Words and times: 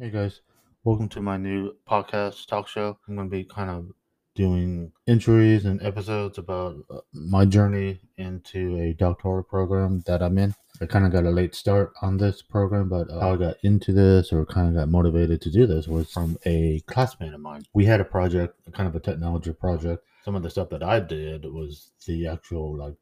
Hey 0.00 0.08
guys, 0.08 0.40
welcome 0.82 1.10
to 1.10 1.20
my 1.20 1.36
new 1.36 1.74
podcast 1.86 2.46
talk 2.46 2.66
show. 2.68 2.96
I'm 3.06 3.16
going 3.16 3.28
to 3.28 3.30
be 3.30 3.44
kind 3.44 3.68
of 3.68 3.90
doing 4.34 4.92
entries 5.06 5.66
and 5.66 5.82
episodes 5.82 6.38
about 6.38 6.76
uh, 6.88 7.00
my 7.12 7.44
journey 7.44 8.00
into 8.16 8.78
a 8.78 8.94
doctoral 8.94 9.42
program 9.42 10.02
that 10.06 10.22
I'm 10.22 10.38
in. 10.38 10.54
I 10.80 10.86
kind 10.86 11.04
of 11.04 11.12
got 11.12 11.26
a 11.26 11.30
late 11.30 11.54
start 11.54 11.92
on 12.00 12.16
this 12.16 12.40
program, 12.40 12.88
but 12.88 13.10
uh, 13.10 13.20
how 13.20 13.34
I 13.34 13.36
got 13.36 13.56
into 13.62 13.92
this 13.92 14.32
or 14.32 14.46
kind 14.46 14.68
of 14.68 14.74
got 14.74 14.88
motivated 14.88 15.42
to 15.42 15.50
do 15.50 15.66
this 15.66 15.86
was 15.86 16.10
from 16.10 16.38
a 16.46 16.80
classmate 16.86 17.34
of 17.34 17.40
mine. 17.40 17.64
We 17.74 17.84
had 17.84 18.00
a 18.00 18.04
project, 18.06 18.72
kind 18.72 18.88
of 18.88 18.96
a 18.96 19.00
technology 19.00 19.52
project. 19.52 20.02
Some 20.24 20.34
of 20.34 20.42
the 20.42 20.48
stuff 20.48 20.70
that 20.70 20.82
I 20.82 21.00
did 21.00 21.44
was 21.44 21.90
the 22.06 22.26
actual 22.26 22.74
like 22.74 22.94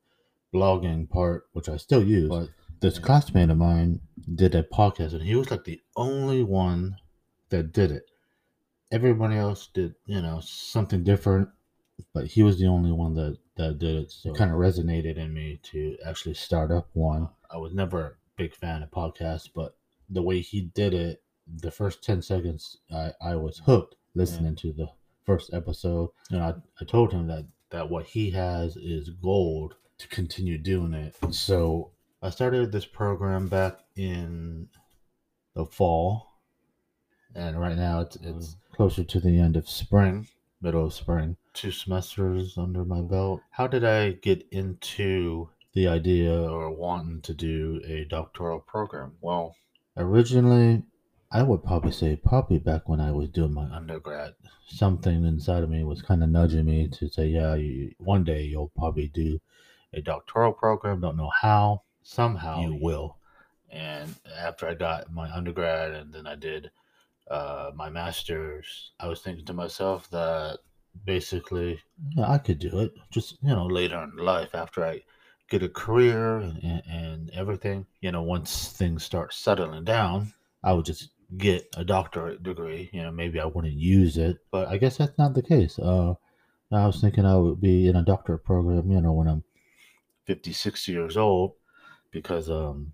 blogging 0.53 1.09
part, 1.09 1.47
which 1.53 1.69
I 1.69 1.77
still 1.77 2.03
use, 2.03 2.29
but 2.29 2.49
this 2.81 2.99
classmate 2.99 3.51
of 3.51 3.59
mine 3.59 4.01
did 4.35 4.55
a 4.55 4.63
podcast 4.63 5.13
and 5.13 5.23
he 5.23 5.35
was 5.35 5.51
like 5.51 5.65
the 5.65 5.81
only 5.97 6.43
one 6.43 6.97
that 7.51 7.73
did 7.73 7.91
it. 7.91 8.11
Everybody 8.91 9.37
else 9.37 9.69
did, 9.73 9.95
you 10.07 10.23
know, 10.23 10.41
something 10.41 11.05
different, 11.05 11.49
but 12.15 12.27
he 12.27 12.43
was 12.43 12.59
the 12.59 12.67
only 12.67 12.93
one 12.93 13.15
that 13.15 13.39
that 13.57 13.79
did 13.79 13.97
it. 13.97 14.13
So 14.13 14.31
it 14.31 14.37
kind 14.39 14.51
of 14.51 14.57
resonated 14.57 15.17
in 15.17 15.35
me 15.35 15.61
to 15.65 15.97
actually 16.07 16.35
start 16.35 16.71
up 16.71 16.89
one. 16.95 17.29
I 17.51 17.59
was 17.59 17.75
never 17.75 18.01
a 18.01 18.13
big 18.37 18.55
fan 18.55 18.83
of 18.83 18.91
podcasts, 18.91 19.49
but 19.53 19.77
the 20.09 20.23
way 20.23 20.41
he 20.41 20.63
did 20.63 20.95
it, 20.95 21.23
the 21.47 21.71
first 21.71 22.03
10 22.05 22.23
seconds, 22.23 22.79
I, 22.93 23.13
I 23.21 23.35
was 23.35 23.59
hooked 23.59 23.97
listening 24.15 24.57
to 24.57 24.73
the 24.73 24.89
first 25.25 25.53
episode. 25.53 26.11
And 26.31 26.43
I, 26.43 26.55
I 26.81 26.85
told 26.85 27.13
him 27.13 27.27
that, 27.27 27.47
that 27.71 27.91
what 27.91 28.07
he 28.07 28.31
has 28.31 28.77
is 28.77 29.11
gold 29.11 29.75
to 29.99 30.09
continue 30.09 30.57
doing 30.57 30.95
it. 30.95 31.17
So 31.35 31.91
I 32.21 32.31
started 32.31 32.73
this 32.73 32.85
program 32.85 33.47
back 33.47 33.79
in 33.95 34.69
the 35.55 35.65
fall, 35.65 36.33
and 37.33 37.61
right 37.61 37.77
now 37.77 38.01
it's 38.01 38.17
it's 38.17 38.57
closer 38.73 39.05
to 39.05 39.21
the 39.21 39.39
end 39.39 39.57
of 39.57 39.69
spring, 39.69 40.27
middle 40.61 40.87
of 40.87 40.95
spring. 40.95 41.37
Two 41.55 41.71
semesters 41.71 42.59
under 42.59 42.85
my 42.85 43.03
belt. 43.03 43.41
How 43.51 43.69
did 43.69 43.85
I 43.85 44.13
get 44.13 44.45
into 44.51 45.51
the 45.75 45.87
idea 45.87 46.43
or 46.43 46.73
wanting 46.73 47.21
to 47.21 47.35
do 47.35 47.81
a 47.87 48.05
doctoral 48.05 48.59
program? 48.59 49.13
Well, 49.21 49.55
originally, 49.97 50.83
I 51.31 51.45
would 51.45 51.63
probably 51.63 51.93
say 51.93 52.17
probably 52.17 52.59
back 52.59 52.89
when 52.89 53.01
I 53.01 53.13
was 53.13 53.29
doing 53.29 53.55
my 53.55 53.71
undergrad, 53.73 54.35
something 54.67 55.25
inside 55.25 55.63
of 55.63 55.71
me 55.71 55.85
was 55.85 56.03
kind 56.03 56.25
of 56.25 56.31
nudging 56.31 56.65
me 56.67 56.89
to 56.89 57.09
say, 57.09 57.29
yeah, 57.29 57.55
you, 57.55 57.93
one 57.99 58.25
day 58.25 58.43
you'll 58.43 58.73
probably 58.77 59.07
do 59.07 59.39
a 59.93 60.01
doctoral 60.01 60.53
program. 60.53 61.01
Don't 61.01 61.17
know 61.17 61.31
how 61.41 61.83
somehow 62.09 62.63
you 62.63 62.75
will. 62.75 63.19
And 63.71 64.15
after 64.37 64.67
I 64.67 64.75
got 64.75 65.13
my 65.13 65.31
undergrad 65.31 65.93
and 65.93 66.13
then 66.13 66.27
I 66.27 66.37
did 66.37 66.71
uh, 67.31 67.71
my 67.75 67.91
master's, 67.91 68.93
I 68.99 69.09
was 69.09 69.21
thinking 69.21 69.45
to 69.45 69.53
myself 69.53 70.09
that 70.11 70.61
basically 71.05 71.79
yeah, 72.17 72.31
I 72.31 72.39
could 72.39 72.59
do 72.59 72.81
it 72.81 72.93
just, 73.11 73.37
you 73.43 73.51
know, 73.51 73.67
later 73.67 74.03
in 74.03 74.25
life 74.25 74.55
after 74.55 74.85
I 74.85 75.03
get 75.51 75.63
a 75.63 75.69
career 75.69 76.39
and, 76.39 76.83
and, 76.91 77.31
everything. 77.35 77.87
You 78.01 78.13
know, 78.13 78.23
once 78.23 78.69
things 78.69 79.05
start 79.05 79.35
settling 79.35 79.85
down, 79.85 80.33
I 80.65 80.73
would 80.73 80.87
just 80.87 81.11
get 81.37 81.69
a 81.77 81.85
doctorate 81.85 82.43
degree. 82.43 82.89
You 82.91 83.03
know, 83.03 83.13
maybe 83.13 83.39
I 83.39 83.45
wouldn't 83.45 83.75
use 83.75 84.17
it, 84.17 84.39
but 84.51 84.69
I 84.69 84.79
guess 84.79 84.97
that's 84.97 85.19
not 85.19 85.35
the 85.35 85.43
case. 85.43 85.79
Uh, 85.79 86.15
I 86.73 86.87
was 86.87 87.03
thinking 87.03 87.27
I 87.27 87.37
would 87.37 87.61
be 87.61 87.87
in 87.87 87.97
a 87.97 88.03
doctorate 88.03 88.45
program, 88.45 88.91
you 88.91 89.01
know, 89.01 89.13
when 89.13 89.29
I'm 89.29 89.45
50, 90.25 90.53
60 90.53 90.93
years 90.93 91.17
old 91.19 91.53
because 92.11 92.51
um, 92.51 92.93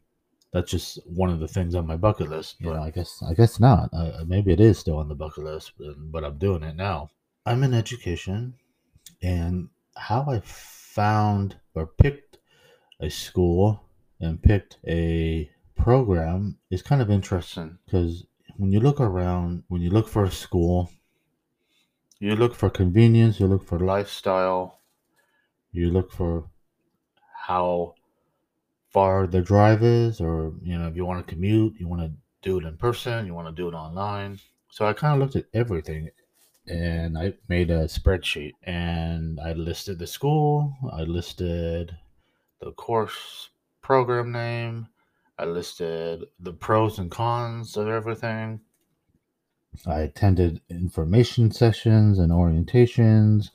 that's 0.53 0.71
just 0.71 0.99
one 1.07 1.31
of 1.31 1.41
the 1.41 1.49
things 1.49 1.75
on 1.75 1.87
my 1.87 1.97
bucket 1.97 2.31
list. 2.31 2.57
But 2.61 2.77
I 2.77 2.91
guess 2.91 3.23
I 3.29 3.35
guess 3.35 3.61
not. 3.61 3.91
Uh, 3.93 4.25
maybe 4.27 4.53
it 4.53 4.61
is 4.61 4.79
still 4.79 4.99
on 4.99 5.09
the 5.09 5.15
bucket 5.15 5.45
list, 5.45 5.73
but, 5.79 5.95
but 5.99 6.25
I'm 6.25 6.39
doing 6.39 6.63
it 6.63 6.77
now. 6.77 7.11
I'm 7.47 7.63
in 7.63 7.75
education, 7.75 8.55
and 9.23 9.69
how 9.97 10.27
I 10.29 10.41
found 10.45 11.57
or 11.75 11.87
picked 11.87 12.39
a 13.01 13.11
school 13.11 13.83
and 14.21 14.43
picked 14.43 14.79
a 14.87 15.51
program 15.77 16.57
is 16.71 16.83
kind 16.83 17.03
of 17.03 17.11
interesting 17.11 17.79
because 17.85 18.25
when 18.57 18.71
you 18.71 18.81
look 18.81 19.01
around, 19.01 19.65
when 19.69 19.83
you 19.83 19.91
look 19.91 20.09
for 20.09 20.25
a 20.25 20.31
school, 20.31 20.91
you 22.21 22.37
look 22.37 22.55
for 22.55 22.71
convenience, 22.71 23.41
you 23.41 23.47
look 23.47 23.67
for 23.67 23.79
lifestyle, 23.79 24.81
you 25.73 25.91
look 25.91 26.13
for 26.13 26.49
how 27.47 27.95
far 28.95 29.27
the 29.27 29.43
drive 29.43 29.83
is, 29.83 30.21
or 30.21 30.53
you 30.63 30.79
know, 30.79 30.87
if 30.87 30.95
you 30.95 31.05
want 31.05 31.27
to 31.27 31.35
commute, 31.35 31.75
you 31.81 31.89
want 31.89 32.01
to 32.01 32.13
do 32.43 32.59
it 32.59 32.65
in 32.65 32.77
person, 32.77 33.27
you 33.27 33.35
want 33.35 33.49
to 33.49 33.63
do 33.63 33.69
it 33.69 33.75
online. 33.75 34.39
So 34.71 34.87
I 34.87 34.93
kind 34.93 35.15
of 35.15 35.21
looked 35.21 35.35
at 35.35 35.47
everything 35.53 36.11
and 36.69 37.19
I 37.19 37.35
made 37.49 37.73
a 37.73 37.87
spreadsheet 37.87 38.53
and 38.63 39.41
I 39.41 39.53
listed 39.53 39.99
the 39.99 40.07
school, 40.07 40.77
I 40.93 41.03
listed 41.03 41.97
the 42.61 42.71
course 42.71 43.51
program 43.83 44.31
name, 44.31 44.87
I 45.41 45.47
listed 45.47 46.27
the 46.39 46.53
pros 46.53 47.01
and 47.01 47.11
cons 47.11 47.77
of 47.77 47.89
everything. 47.89 48.61
I 49.89 50.03
attended 50.03 50.61
information 50.71 51.51
sessions 51.51 52.21
and 52.21 52.31
orientations, 52.31 53.51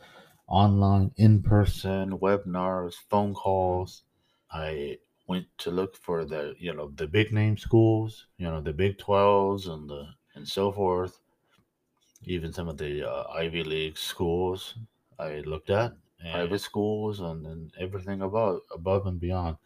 online, 0.48 1.12
in 1.16 1.42
person, 1.42 2.20
webinars, 2.20 2.96
phone 3.10 3.34
calls. 3.34 4.04
I 4.52 4.98
went 5.30 5.46
to 5.60 5.70
look 5.70 5.96
for 5.96 6.26
the 6.26 6.56
you 6.58 6.74
know 6.74 6.92
the 6.96 7.08
big 7.08 7.32
name 7.32 7.56
schools, 7.56 8.26
you 8.40 8.48
know 8.50 8.62
the 8.62 8.74
Big 8.74 8.98
Twelves 8.98 9.68
and 9.68 9.88
the 9.88 10.04
and 10.36 10.46
so 10.46 10.72
forth. 10.72 11.20
Even 12.24 12.52
some 12.52 12.68
of 12.68 12.78
the 12.78 13.08
uh, 13.10 13.24
Ivy 13.32 13.64
League 13.64 13.98
schools 13.98 14.76
I 15.20 15.40
looked 15.46 15.70
at, 15.70 15.94
private 16.32 16.60
schools, 16.60 17.20
and, 17.22 17.46
and 17.46 17.72
everything 17.80 18.22
above 18.24 18.62
above 18.74 19.06
and 19.06 19.20
beyond. 19.20 19.58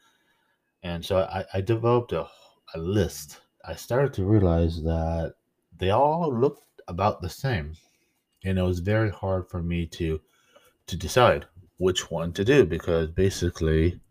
And 0.84 1.03
so 1.03 1.19
I, 1.38 1.46
I 1.53 1.62
developed 1.62 2.12
a, 2.12 2.28
a 2.75 2.78
list. 2.78 3.40
I 3.66 3.75
started 3.75 4.13
to 4.16 4.25
realize 4.25 4.84
that 4.84 5.35
they 5.79 5.91
all 5.91 6.38
looked 6.38 6.81
about 6.90 7.22
the 7.22 7.29
same, 7.29 7.73
and 8.44 8.59
it 8.59 8.63
was 8.63 8.79
very 8.79 9.09
hard 9.09 9.47
for 9.47 9.63
me 9.63 9.85
to 9.97 10.19
to 10.88 10.97
decide 10.97 11.46
which 11.78 12.12
one 12.12 12.34
to 12.34 12.44
do 12.44 12.66
because 12.66 13.09
basically 13.09 14.02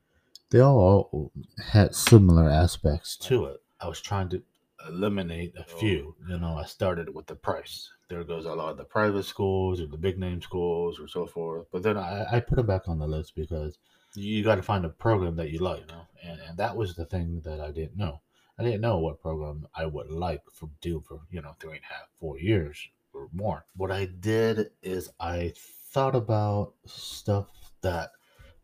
they 0.52 0.60
all 0.60 1.32
had 1.72 1.94
similar 1.94 2.48
aspects 2.48 3.16
to 3.16 3.46
it. 3.46 3.62
I 3.80 3.88
was 3.88 4.02
trying 4.02 4.28
to 4.28 4.42
eliminate 4.86 5.54
a 5.56 5.64
few. 5.64 6.14
You 6.28 6.38
know, 6.38 6.58
I 6.58 6.66
started 6.66 7.12
with 7.14 7.26
the 7.26 7.34
price. 7.34 7.88
There 8.10 8.22
goes 8.22 8.44
a 8.44 8.52
lot 8.52 8.70
of 8.72 8.76
the 8.76 8.84
private 8.84 9.22
schools 9.24 9.80
or 9.80 9.86
the 9.86 9.96
big 9.96 10.18
name 10.18 10.42
schools 10.42 11.00
or 11.00 11.08
so 11.08 11.26
forth. 11.26 11.68
But 11.72 11.82
then 11.82 11.96
I, 11.96 12.26
I 12.30 12.40
put 12.40 12.58
it 12.58 12.66
back 12.66 12.86
on 12.86 12.98
the 12.98 13.06
list 13.06 13.34
because 13.34 13.78
you 14.14 14.44
got 14.44 14.56
to 14.56 14.62
find 14.62 14.84
a 14.84 14.90
program 14.90 15.36
that 15.36 15.50
you 15.50 15.60
like, 15.60 15.80
you 15.80 15.86
know? 15.86 16.06
and, 16.22 16.38
and 16.40 16.58
that 16.58 16.76
was 16.76 16.94
the 16.94 17.06
thing 17.06 17.40
that 17.46 17.58
I 17.58 17.70
didn't 17.70 17.96
know. 17.96 18.20
I 18.58 18.62
didn't 18.62 18.82
know 18.82 18.98
what 18.98 19.22
program 19.22 19.66
I 19.74 19.86
would 19.86 20.10
like 20.10 20.42
for 20.52 20.68
do 20.82 21.02
for 21.08 21.20
you 21.30 21.40
know 21.40 21.56
three 21.58 21.76
and 21.76 21.84
a 21.90 21.94
half, 21.94 22.08
four 22.20 22.38
years 22.38 22.78
or 23.14 23.28
more. 23.32 23.64
What 23.74 23.90
I 23.90 24.04
did 24.04 24.70
is 24.82 25.08
I 25.18 25.54
thought 25.56 26.14
about 26.14 26.74
stuff 26.84 27.48
that 27.80 28.10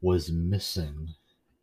was 0.03 0.31
missing 0.31 1.15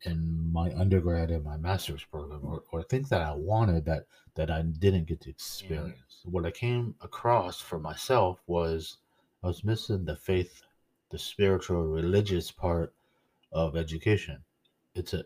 in 0.05 0.51
my 0.51 0.71
undergrad 0.73 1.31
and 1.31 1.43
my 1.43 1.57
master's 1.57 2.03
program 2.03 2.41
or, 2.43 2.63
or 2.71 2.83
things 2.83 3.09
that 3.09 3.21
I 3.21 3.33
wanted 3.33 3.85
that 3.85 4.05
that 4.35 4.51
I 4.51 4.61
didn't 4.61 5.05
get 5.05 5.21
to 5.21 5.29
mm-hmm. 5.29 5.35
experience. 5.35 6.21
What 6.23 6.45
I 6.45 6.51
came 6.51 6.95
across 7.01 7.59
for 7.59 7.79
myself 7.79 8.41
was 8.47 8.97
I 9.43 9.47
was 9.47 9.63
missing 9.63 10.05
the 10.05 10.16
faith, 10.16 10.63
the 11.09 11.19
spiritual, 11.19 11.83
religious 11.83 12.51
part 12.51 12.93
of 13.51 13.75
education. 13.77 14.43
It's 14.95 15.13
an 15.13 15.23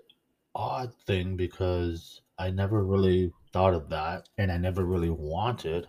odd 0.55 0.93
thing 1.05 1.35
because 1.35 2.21
I 2.37 2.51
never 2.51 2.83
really 2.83 3.31
thought 3.51 3.73
of 3.73 3.89
that 3.89 4.29
and 4.37 4.51
I 4.51 4.57
never 4.57 4.85
really 4.85 5.09
wanted 5.09 5.87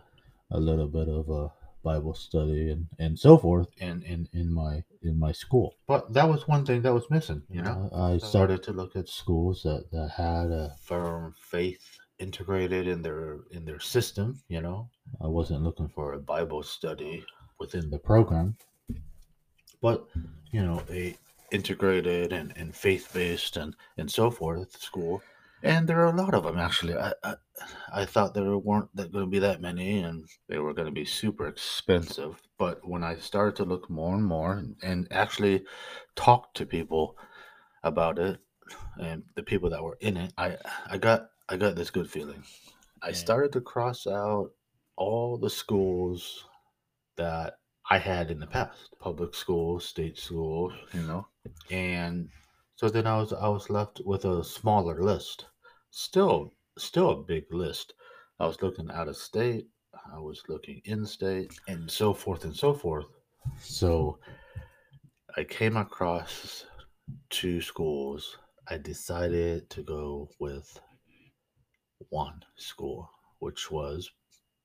a 0.51 0.59
little 0.59 0.89
bit 0.89 1.09
of 1.09 1.29
a 1.29 1.53
Bible 1.83 2.15
study 2.15 2.71
and, 2.71 2.87
and 2.99 3.19
so 3.19 3.39
forth 3.39 3.69
in, 3.79 4.03
in, 4.03 4.29
in 4.33 4.53
my 4.53 4.83
in 5.03 5.19
my 5.19 5.33
school. 5.33 5.77
But 5.87 6.13
that 6.13 6.29
was 6.29 6.47
one 6.47 6.65
thing 6.67 6.83
that 6.83 6.93
was 6.93 7.11
missing, 7.11 7.43
you 7.49 7.63
know. 7.63 7.89
Uh, 7.93 8.15
I 8.15 8.19
started 8.19 8.63
to 8.65 8.73
look 8.73 8.97
at 8.97 9.09
schools 9.09 9.63
that, 9.63 9.91
that 9.93 10.11
had 10.11 10.51
a 10.51 10.75
firm 10.83 11.35
faith 11.41 11.99
integrated 12.19 12.87
in 12.87 13.03
their 13.03 13.39
in 13.51 13.65
their 13.65 13.81
system, 13.81 14.41
you 14.49 14.61
know. 14.61 14.89
I 15.21 15.27
wasn't 15.27 15.63
looking 15.63 15.89
for 15.89 16.13
a 16.13 16.19
Bible 16.19 16.63
study 16.63 17.25
within 17.59 17.91
the 17.91 17.99
program. 17.99 18.57
But, 19.81 20.07
you 20.53 20.63
know, 20.63 20.83
a 20.91 21.17
integrated 21.51 22.33
and, 22.33 22.53
and 22.57 22.75
faith 22.75 23.11
based 23.13 23.57
and, 23.57 23.75
and 23.97 24.11
so 24.11 24.31
forth 24.31 24.81
school 24.81 25.23
and 25.63 25.89
there 25.89 26.01
are 26.01 26.13
a 26.13 26.17
lot 26.17 26.35
of 26.35 26.45
them 26.45 26.59
actually. 26.59 26.97
I 26.97 27.13
I, 27.23 27.35
I 27.93 28.05
thought 28.07 28.35
there 28.35 28.57
weren't 28.57 28.95
going 28.97 29.13
to 29.13 29.27
be 29.27 29.41
that 29.41 29.61
many, 29.61 29.99
and 30.01 30.27
they 30.49 30.59
were 30.59 30.75
going 30.75 30.87
to 30.87 30.93
be 30.93 31.05
super 31.05 31.47
expensive. 31.47 32.41
But 32.59 32.87
when 32.87 33.05
I 33.05 33.17
started 33.17 33.57
to 33.57 33.65
look 33.65 33.91
more 33.91 34.15
and 34.15 34.25
more, 34.25 34.53
and, 34.53 34.77
and 34.83 35.09
actually 35.11 35.65
talk 36.15 36.55
to 36.55 36.67
people 36.67 37.17
about 37.83 38.19
it, 38.19 38.41
and 39.01 39.25
the 39.35 39.43
people 39.43 39.71
that 39.71 39.83
were 39.83 39.99
in 40.01 40.17
it, 40.17 40.33
I 40.39 40.57
I 40.87 40.99
got 40.99 41.31
I 41.49 41.57
got 41.57 41.77
this 41.77 41.91
good 41.91 42.11
feeling. 42.11 42.45
I 43.03 43.13
started 43.13 43.53
to 43.53 43.61
cross 43.61 44.07
out 44.07 44.53
all 44.97 45.31
all 45.31 45.39
the 45.39 45.51
schools 45.51 46.45
that 47.17 47.55
I 47.89 47.99
had 47.99 48.31
in 48.31 48.39
the 48.39 48.47
past, 48.47 48.95
public 49.01 49.35
schools, 49.35 49.85
state 49.85 50.19
schools, 50.19 50.75
you 50.93 51.03
know, 51.03 51.27
and 51.71 52.29
so 52.81 52.89
then 52.89 53.07
I 53.07 53.19
was 53.19 53.35
I 53.35 53.47
was 53.47 53.69
left 53.69 54.01
with 54.07 54.25
a 54.25 54.43
smaller 54.43 55.03
list. 55.03 55.45
Still, 55.91 56.55
still 56.79 57.11
a 57.11 57.23
big 57.23 57.45
list. 57.53 57.93
I 58.39 58.47
was 58.47 58.63
looking 58.63 58.91
out 58.91 59.07
of 59.07 59.19
state. 59.19 59.67
I 60.11 60.19
was 60.19 60.43
looking 60.49 60.81
in 60.87 61.05
state, 61.05 61.53
and 61.69 61.91
so 61.91 62.15
forth 62.15 62.45
and 62.45 62.57
so 62.57 62.73
forth. 62.73 63.05
So 63.59 64.19
I 65.37 65.45
came 65.45 65.77
across 65.77 66.65
two 67.29 67.61
schools. 67.61 68.39
I 68.67 68.79
decided 68.79 69.69
to 69.69 69.83
go 69.83 70.31
with 70.39 70.81
one 72.09 72.43
school, 72.57 73.11
which 73.41 73.71
was 73.71 74.11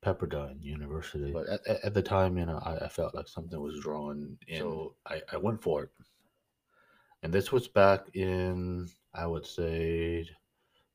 Pepperdine 0.02 0.62
University. 0.62 1.32
But 1.32 1.48
at, 1.50 1.84
at 1.84 1.92
the 1.92 2.00
time, 2.00 2.38
you 2.38 2.46
know, 2.46 2.62
I, 2.64 2.86
I, 2.86 2.88
felt 2.88 3.14
like 3.14 3.28
something 3.28 3.60
was 3.60 3.78
drawing 3.80 4.38
in. 4.48 4.60
So 4.60 4.94
I, 5.06 5.20
I 5.34 5.36
went 5.36 5.62
for 5.62 5.82
it. 5.82 5.90
And 7.26 7.34
this 7.34 7.50
was 7.50 7.66
back 7.66 8.14
in, 8.14 8.88
I 9.12 9.26
would 9.26 9.44
say, 9.44 10.28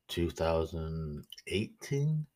2018. 0.08 2.26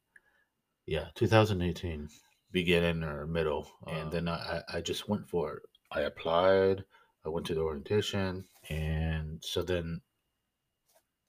Yeah, 0.86 1.06
2018, 1.14 2.08
beginning 2.52 3.02
or 3.02 3.26
middle. 3.26 3.66
And 3.86 4.08
uh, 4.08 4.10
then 4.10 4.28
I, 4.28 4.60
I 4.70 4.82
just 4.82 5.08
went 5.08 5.26
for 5.30 5.54
it. 5.54 5.62
I 5.90 6.02
applied, 6.02 6.84
I 7.24 7.30
went 7.30 7.46
to 7.46 7.54
the 7.54 7.62
orientation. 7.62 8.44
And 8.68 9.42
so 9.42 9.62
then 9.62 10.02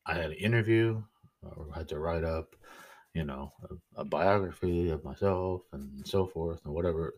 I 0.05 0.15
had 0.15 0.31
an 0.31 0.33
interview, 0.33 1.01
or 1.43 1.69
had 1.73 1.87
to 1.87 1.99
write 1.99 2.25
up 2.25 2.53
you 3.13 3.23
know, 3.23 3.53
a, 3.69 3.75
a 4.01 4.03
biography 4.03 4.89
of 4.89 5.05
myself 5.05 5.61
and 5.71 6.05
so 6.05 6.27
forth, 6.27 6.59
and 6.65 6.73
whatever 6.73 7.13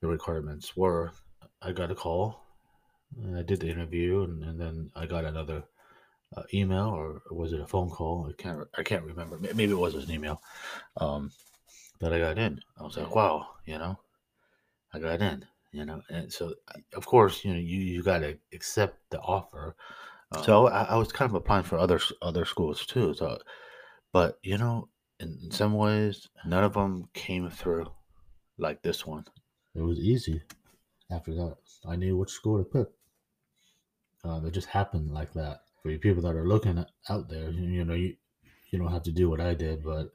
the 0.00 0.08
requirements 0.08 0.74
were. 0.74 1.12
I 1.60 1.72
got 1.72 1.90
a 1.90 1.94
call. 1.94 2.43
I 3.36 3.42
did 3.42 3.60
the 3.60 3.68
interview, 3.68 4.22
and, 4.22 4.42
and 4.42 4.60
then 4.60 4.90
I 4.94 5.06
got 5.06 5.24
another 5.24 5.64
uh, 6.36 6.42
email, 6.52 6.88
or 6.88 7.22
was 7.30 7.52
it 7.52 7.60
a 7.60 7.66
phone 7.66 7.90
call? 7.90 8.28
I 8.28 8.40
can't. 8.40 8.66
I 8.76 8.82
can't 8.82 9.04
remember. 9.04 9.38
Maybe 9.38 9.70
it 9.72 9.78
was 9.78 9.94
an 9.94 10.10
email 10.10 10.42
um, 10.96 11.30
that 12.00 12.12
I 12.12 12.18
got 12.18 12.38
in. 12.38 12.60
I 12.78 12.82
was 12.82 12.96
like, 12.96 13.14
wow, 13.14 13.48
you 13.66 13.78
know, 13.78 13.98
I 14.92 14.98
got 14.98 15.20
in. 15.20 15.44
You 15.72 15.84
know, 15.84 16.02
and 16.08 16.32
so 16.32 16.54
of 16.94 17.04
course, 17.04 17.44
you 17.44 17.52
know, 17.52 17.58
you 17.58 17.78
you 17.78 18.02
got 18.02 18.20
to 18.20 18.38
accept 18.52 18.98
the 19.10 19.18
offer. 19.18 19.74
Um, 20.30 20.44
so 20.44 20.68
I, 20.68 20.84
I 20.84 20.96
was 20.96 21.10
kind 21.10 21.28
of 21.28 21.34
applying 21.34 21.64
for 21.64 21.78
other 21.78 22.00
other 22.22 22.44
schools 22.44 22.86
too. 22.86 23.12
So, 23.14 23.38
but 24.12 24.38
you 24.44 24.56
know, 24.56 24.88
in, 25.18 25.36
in 25.42 25.50
some 25.50 25.74
ways, 25.74 26.28
none 26.46 26.62
of 26.62 26.74
them 26.74 27.08
came 27.12 27.50
through 27.50 27.90
like 28.56 28.82
this 28.82 29.04
one. 29.04 29.24
It 29.74 29.82
was 29.82 29.98
easy. 29.98 30.42
After 31.10 31.34
that, 31.34 31.56
I 31.88 31.96
knew 31.96 32.16
which 32.16 32.30
school 32.30 32.58
to 32.58 32.64
pick. 32.64 32.88
Uh, 34.24 34.40
it 34.44 34.52
just 34.52 34.68
happened 34.68 35.10
like 35.10 35.32
that. 35.34 35.60
For 35.82 35.90
you 35.90 35.98
people 35.98 36.22
that 36.22 36.36
are 36.36 36.48
looking 36.48 36.84
out 37.10 37.28
there, 37.28 37.50
you, 37.50 37.68
you 37.68 37.84
know, 37.84 37.94
you 37.94 38.16
you 38.70 38.78
don't 38.78 38.92
have 38.92 39.02
to 39.04 39.12
do 39.12 39.28
what 39.28 39.40
I 39.40 39.54
did, 39.54 39.84
but 39.84 40.08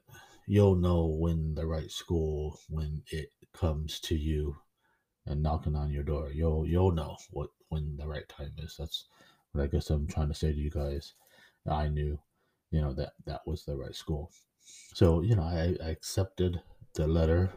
you'll 0.46 0.74
know 0.74 1.06
when 1.06 1.54
the 1.54 1.66
right 1.66 1.90
school 1.90 2.58
when 2.68 3.02
it 3.10 3.30
comes 3.54 4.00
to 4.00 4.16
you 4.16 4.56
and 5.26 5.42
knocking 5.42 5.76
on 5.76 5.90
your 5.92 6.02
door. 6.02 6.30
You'll 6.32 6.66
you'll 6.66 6.92
know 6.92 7.16
what 7.30 7.50
when 7.68 7.96
the 7.96 8.06
right 8.06 8.28
time 8.28 8.52
is. 8.58 8.76
That's 8.78 9.06
what 9.52 9.62
I 9.62 9.68
guess 9.68 9.90
I'm 9.90 10.06
trying 10.06 10.28
to 10.28 10.34
say 10.34 10.52
to 10.52 10.58
you 10.58 10.70
guys. 10.70 11.14
I 11.68 11.88
knew, 11.88 12.18
you 12.70 12.80
know, 12.80 12.92
that 12.94 13.12
that 13.26 13.42
was 13.46 13.64
the 13.64 13.76
right 13.76 13.94
school. 13.94 14.32
So, 14.94 15.22
you 15.22 15.36
know, 15.36 15.42
I, 15.42 15.76
I 15.84 15.88
accepted 15.90 16.60
the 16.94 17.06
letter 17.06 17.50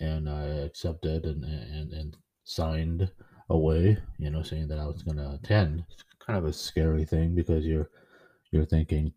and 0.00 0.28
I 0.28 0.44
accepted 0.44 1.24
and, 1.24 1.44
and, 1.44 1.92
and 1.92 2.16
signed 2.44 3.10
away, 3.48 3.98
you 4.18 4.30
know, 4.30 4.42
saying 4.42 4.68
that 4.68 4.78
I 4.78 4.86
was 4.86 5.02
going 5.02 5.18
to 5.18 5.32
attend. 5.32 5.84
It's 5.90 6.04
kind 6.24 6.38
of 6.38 6.44
a 6.44 6.52
scary 6.52 7.04
thing 7.04 7.34
because 7.34 7.64
you're, 7.64 7.90
you're 8.50 8.66
thinking, 8.66 9.12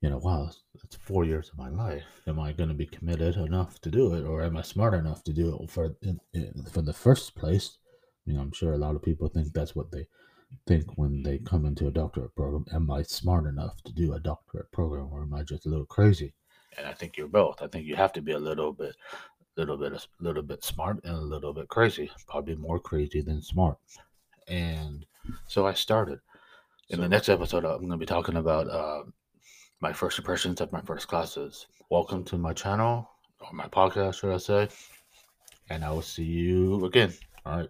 you 0.00 0.10
know, 0.10 0.18
wow, 0.18 0.50
that's 0.74 0.96
four 0.96 1.24
years 1.24 1.50
of 1.50 1.58
my 1.58 1.68
life. 1.68 2.04
Am 2.26 2.40
I 2.40 2.52
going 2.52 2.68
to 2.68 2.74
be 2.74 2.86
committed 2.86 3.36
enough 3.36 3.80
to 3.82 3.90
do 3.90 4.14
it, 4.14 4.24
or 4.24 4.42
am 4.42 4.56
I 4.56 4.62
smart 4.62 4.94
enough 4.94 5.22
to 5.24 5.32
do 5.32 5.58
it 5.60 5.70
for 5.70 5.94
in, 6.02 6.20
in, 6.34 6.64
for 6.70 6.82
the 6.82 6.92
first 6.92 7.34
place? 7.36 7.78
You 8.26 8.34
know, 8.34 8.40
I'm 8.40 8.52
sure 8.52 8.72
a 8.72 8.78
lot 8.78 8.96
of 8.96 9.02
people 9.02 9.28
think 9.28 9.52
that's 9.52 9.74
what 9.74 9.90
they 9.90 10.06
think 10.66 10.86
when 10.96 11.22
they 11.22 11.38
come 11.38 11.64
into 11.64 11.86
a 11.86 11.92
doctorate 11.92 12.34
program. 12.34 12.66
Am 12.72 12.90
I 12.90 13.02
smart 13.02 13.46
enough 13.46 13.82
to 13.84 13.92
do 13.92 14.12
a 14.14 14.20
doctorate 14.20 14.70
program, 14.72 15.08
or 15.12 15.22
am 15.22 15.34
I 15.34 15.42
just 15.44 15.66
a 15.66 15.68
little 15.68 15.86
crazy? 15.86 16.34
and 16.78 16.86
I 16.86 16.92
think 16.92 17.16
you're 17.16 17.28
both. 17.28 17.62
I 17.62 17.66
think 17.66 17.86
you 17.86 17.96
have 17.96 18.12
to 18.14 18.22
be 18.22 18.32
a 18.32 18.38
little 18.38 18.72
bit, 18.72 18.96
little 19.56 19.76
bit, 19.76 19.92
a 19.92 20.00
little 20.20 20.42
bit 20.42 20.64
smart 20.64 21.00
and 21.04 21.14
a 21.14 21.20
little 21.20 21.52
bit 21.52 21.68
crazy. 21.68 22.10
Probably 22.26 22.54
more 22.54 22.78
crazy 22.78 23.20
than 23.20 23.42
smart. 23.42 23.78
And 24.48 25.04
so 25.46 25.66
I 25.66 25.74
started. 25.74 26.20
In 26.88 26.96
so, 26.96 27.02
the 27.02 27.08
next 27.08 27.28
episode, 27.28 27.64
I'm 27.64 27.78
going 27.78 27.90
to 27.90 27.96
be 27.96 28.06
talking 28.06 28.36
about 28.36 28.68
uh, 28.68 29.04
my 29.80 29.92
first 29.92 30.18
impressions 30.18 30.60
of 30.60 30.72
my 30.72 30.80
first 30.82 31.08
classes. 31.08 31.66
Welcome 31.90 32.24
to 32.24 32.38
my 32.38 32.52
channel 32.52 33.08
or 33.40 33.52
my 33.52 33.66
podcast, 33.66 34.20
should 34.20 34.34
I 34.34 34.38
say? 34.38 34.68
And 35.70 35.84
I 35.84 35.90
will 35.90 36.02
see 36.02 36.24
you 36.24 36.84
again. 36.84 37.12
All 37.46 37.58
right. 37.58 37.68